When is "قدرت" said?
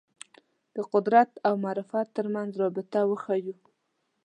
0.93-1.31